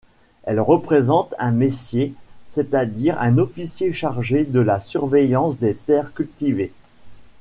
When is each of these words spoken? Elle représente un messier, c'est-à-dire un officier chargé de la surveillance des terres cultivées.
Elle 0.45 0.59
représente 0.59 1.35
un 1.37 1.51
messier, 1.51 2.15
c'est-à-dire 2.47 3.21
un 3.21 3.37
officier 3.37 3.93
chargé 3.93 4.45
de 4.45 4.59
la 4.59 4.79
surveillance 4.79 5.59
des 5.59 5.75
terres 5.75 6.15
cultivées. 6.15 6.73